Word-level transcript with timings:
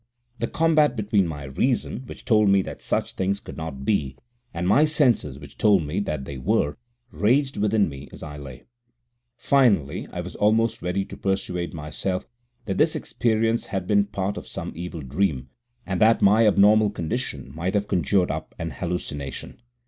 The 0.39 0.47
combat 0.47 0.95
between 0.95 1.27
my 1.27 1.43
reason, 1.43 2.07
which 2.07 2.25
told 2.25 2.49
me 2.49 2.63
that 2.63 2.81
such 2.81 3.13
things 3.13 3.39
could 3.39 3.55
not 3.55 3.85
be, 3.85 4.17
and 4.51 4.67
my 4.67 4.83
senses, 4.83 5.37
which 5.37 5.59
told 5.59 5.83
me 5.85 5.99
that 5.99 6.25
they 6.25 6.39
were, 6.39 6.75
raged 7.11 7.55
within 7.55 7.87
me 7.87 8.09
as 8.11 8.23
I 8.23 8.35
lay. 8.37 8.63
Finally, 9.37 10.07
I 10.11 10.21
was 10.21 10.35
almost 10.35 10.81
ready 10.81 11.05
to 11.05 11.15
persuade 11.15 11.75
myself 11.75 12.27
that 12.65 12.79
this 12.79 12.95
experience 12.95 13.67
had 13.67 13.85
been 13.85 14.05
part 14.05 14.37
of 14.37 14.47
some 14.47 14.73
evil 14.73 15.01
dream, 15.01 15.49
and 15.85 16.01
that 16.01 16.19
my 16.19 16.47
abnormal 16.47 16.89
condition 16.89 17.51
might 17.53 17.75
have 17.75 17.87
conjured 17.87 18.31
up 18.31 18.55
an 18.57 18.71
hallucination. 18.71 19.61